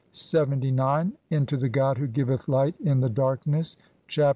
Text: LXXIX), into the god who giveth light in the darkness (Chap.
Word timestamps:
LXXIX), 0.11 1.11
into 1.29 1.55
the 1.57 1.69
god 1.69 1.99
who 1.99 2.07
giveth 2.07 2.47
light 2.47 2.73
in 2.81 3.01
the 3.01 3.07
darkness 3.11 3.77
(Chap. 4.07 4.29